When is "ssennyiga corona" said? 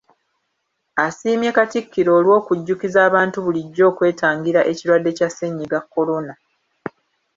5.29-6.33